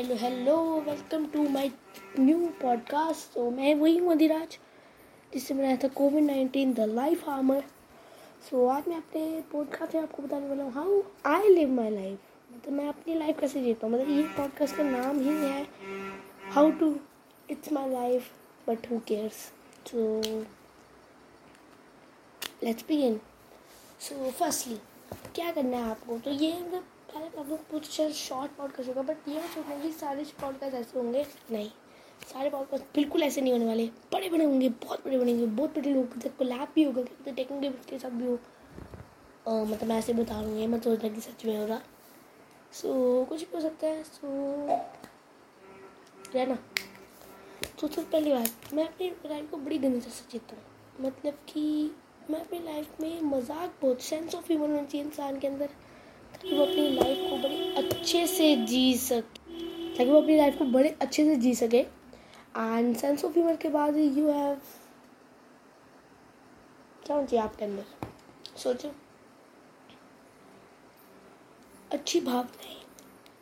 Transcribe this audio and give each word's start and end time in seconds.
Hello 0.00 0.16
hello 0.16 0.80
welcome 0.80 1.26
to 1.26 1.48
my 1.48 1.70
new 2.18 2.48
podcast 2.62 3.34
तो 3.34 3.50
मैं 3.50 3.74
वही 3.74 3.98
हूँ 3.98 4.12
अधिराज, 4.12 4.58
जिससे 5.34 5.54
बनाया 5.54 5.76
था 5.76 5.88
Covid 5.88 6.24
nineteen 6.24 6.72
the 6.72 6.80
life 6.80 7.28
armour 7.28 7.60
so 8.50 8.66
आज 8.66 8.88
मैं 8.88 8.96
अपने 8.96 9.44
पॉडकास्ट 9.52 9.94
में 9.94 10.02
आपको 10.02 10.22
बताने 10.22 10.48
वाला 10.48 10.64
हूँ 10.64 10.72
how 10.72 11.02
I 11.26 11.48
live 11.48 11.68
my 11.68 11.90
life 11.90 12.18
मतलब 12.52 12.72
मैं 12.72 12.88
अपनी 12.88 13.14
लाइफ 13.14 13.40
कैसे 13.40 13.62
जीता 13.62 13.86
हूँ? 13.86 13.94
मतलब 13.94 14.10
ये 14.10 14.22
पॉडकास्ट 14.22 14.76
का 14.76 14.82
नाम 14.82 15.20
ही 15.20 15.28
है 15.28 15.68
how 16.50 16.70
to 16.70 16.96
it's 17.50 17.72
my 17.72 17.90
life 17.90 18.32
but 18.68 18.90
who 18.90 19.00
cares 19.08 19.52
so 19.86 20.20
let's 22.62 22.84
begin 22.88 23.20
so 24.00 24.30
firstly 24.30 24.78
क्या 25.34 25.52
करना 25.52 25.76
है 25.76 25.90
आपको? 25.90 26.18
तो 26.18 26.30
ये 26.30 26.60
मतलब 26.60 26.84
पहले 27.16 27.28
तो 27.30 27.42
लोग 27.50 27.60
कुछ 27.68 28.00
शॉर्ट 28.14 28.50
पॉडकास्ट 28.52 28.88
होगा 28.88 29.02
बट 29.02 29.28
ये 29.28 29.40
सोचना 29.48 29.76
कि 29.82 29.90
सारे 29.92 30.24
पॉडकास्ट 30.40 30.74
ऐसे 30.74 30.98
होंगे। 30.98 31.24
नहीं 31.50 31.68
सारे 32.32 32.50
पॉडकास्ट 32.50 32.84
बिल्कुल 32.94 33.22
ऐसे 33.22 33.40
नहीं 33.40 33.52
होने 33.52 33.66
वाले। 33.66 33.86
बड़े 34.12 34.28
बड़े 34.30 34.44
होंगे 34.44 34.68
बहुत 34.82 35.04
बड़े 35.04 35.18
बनेंगे 35.18 35.46
बहुत 35.46 35.78
बड़े 35.78 35.92
लोग 35.92 36.20
तक 36.22 36.36
कोलैब 36.38 36.68
भी 36.74 36.82
होगा 36.82 37.02
तो 37.02 37.32
टेक्निकल 37.32 37.78
के 37.90 37.98
साथ 37.98 38.10
भी 38.10 38.26
हो। 38.26 38.38
मतलब 39.64 39.88
मैं 39.88 39.98
ऐसे 39.98 40.12
बता 40.12 40.34
रहा 40.34 40.42
हूँ 40.42 40.58
ये 40.60 40.66
मत 40.66 40.84
सोचना 40.84 41.08
कि 41.08 41.20
सच 41.20 41.44
में 41.44 41.56
होगा 41.58 41.80
सो 42.72 42.88
so, 42.88 43.28
कुछ 43.28 43.40
भी 43.40 43.50
हो 43.54 43.60
सकता 43.60 43.86
है 43.86 44.02
सो 44.02 44.26
है 46.34 46.46
ना 46.48 46.54
तो 46.54 47.86
सबसे 47.86 48.02
पहली 48.02 48.32
बात 48.32 48.74
मैं 48.74 48.86
अपनी 48.88 49.08
लाइफ 49.26 49.50
को 49.50 49.56
बड़ी 49.56 49.78
गंदी 49.78 50.00
से 50.00 50.24
जीता 50.32 50.56
हूँ। 50.56 51.06
मतलब 51.06 51.38
कि 51.48 51.64
मैं 52.30 52.40
अपनी 52.40 52.58
लाइफ 52.64 53.00
में 53.00 53.20
मज़ाक 53.24 53.74
बहुत 53.82 54.00
सेंस 54.02 54.34
ऑफ़ 54.34 54.46
ह्यूमर 54.46 54.68
होना 54.68 54.84
चाहिए 54.84 55.06
इंसान 55.06 55.38
के 55.38 55.46
अंदर। 55.46 55.70
ताकि 56.36 56.56
वो 56.56 56.64
अपनी 56.64 56.88
लाइफ 56.90 57.30
को 57.30 57.36
बड़े 57.38 57.74
अच्छे 57.78 58.26
से 58.26 58.54
जी 58.66 58.94
सके। 58.98 59.20
ताकि 59.96 60.10
वो 60.10 60.20
अपनी 60.20 60.36
लाइफ 60.36 60.58
को 60.58 60.64
बड़े 60.64 60.88
अच्छे 61.00 61.24
से 61.24 61.36
जी 61.36 61.54
सके। 61.54 61.78
एंड 61.78 62.96
सेंस 62.96 63.24
ऑफ़ 63.24 63.32
ह्यूमर 63.32 63.56
के 63.56 63.68
बाद 63.68 63.96
यू 63.96 64.28
हैव 64.28 64.60
क्या 67.06 67.16
होना 67.16 67.26
चाहिए 67.26 67.44
आपके 67.44 67.64
अंदर 67.64 67.84
सोचो। 68.56 68.92
अच्छी 71.90 72.20
भावनाएँ 72.20 72.74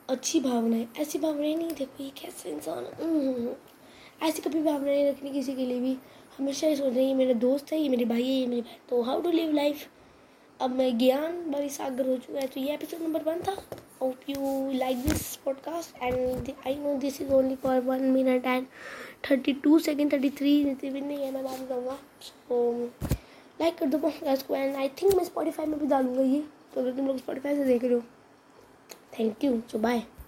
अच्छी 0.08 0.40
भावनाएँ, 0.40 0.86
ऐसी 0.98 1.18
भावनाएँ 1.18 1.54
नहीं 1.56 1.70
देखो 1.70 2.02
ये 2.04 2.10
कैसे 2.18 2.50
इंसान 2.50 3.54
ऐसी 4.22 4.42
कभी 4.42 4.62
भावनाएँ 4.62 5.08
रखनी 5.10 5.30
किसी 5.30 5.54
के 5.54 5.66
लिए 5.66 5.80
भी। 5.80 5.96
हमेशा 6.38 6.66
ये 6.66 6.76
सोच 6.76 6.92
रहे 6.94 7.04
ये 7.06 7.14
मेरा 7.14 7.32
दोस्त 7.40 7.72
है, 7.72 7.78
ये 7.78 7.88
मेरे 7.88 8.04
भाई 8.04 8.22
है, 8.22 8.28
ये 8.30 8.46
मेरी 8.46 8.62
भाई 8.62 8.76
तो 8.88 9.02
हाउ 9.02 9.20
टू 9.22 9.30
लिव 9.30 9.52
लाइफ 9.52 9.86
अब 10.60 10.70
मैं 10.70 10.96
ज्ञान 10.98 11.50
भाई 11.50 11.68
सागर 11.68 12.06
हो 12.06 12.16
चुका 12.16 12.40
है 12.40 12.46
तो 12.46 12.60
ये 12.60 12.74
एपिसोड 12.74 13.00
नंबर 13.00 13.22
वन 13.22 13.40
था। 13.42 13.56
Hope 14.00 14.28
you 14.28 14.72
like 14.72 15.02
this 15.02 15.34
podcast 15.36 16.02
and 16.02 16.50
I 16.66 16.74
know 16.74 16.94
this 16.98 17.20
is 17.20 17.32
only 17.32 17.56
for 17.56 17.80
one 17.80 18.02
minute 18.10 18.46
and 18.46 18.66
thirty 19.30 19.52
two 19.52 19.78
second 19.78 20.12
thirty 20.12 20.30
three 20.30 20.64
भी 20.64 21.00
नहीं 21.00 21.18
है, 21.18 21.30
मैं 21.32 21.44
बात 21.44 21.66
करूँगा 21.68 21.98
सो 22.22 22.72
लाइक 23.60 23.78
कर 23.78 23.86
दो 23.86 23.98
पॉडकास्ट 23.98 24.46
को 24.46 24.54
एंड 24.54 24.76
आई 24.76 24.88
थिंक 25.02 25.14
मैं 25.14 25.24
स्पॉटीफाई 25.24 25.66
में 25.66 25.78
भी 25.80 25.86
डालूँगा 25.86 26.22
ये 26.22 26.42
तो 26.74 26.80
अगर 26.80 26.96
तुम 26.96 27.06
लोग 27.06 27.18
स्पॉटीफाई 27.18 27.56
से 27.56 27.64
देख 27.64 27.84
रहे 27.84 27.94
हो। 27.94 28.02
Thank 29.18 29.44
you 29.44 29.60
so 29.72 29.78
bye 29.78 30.02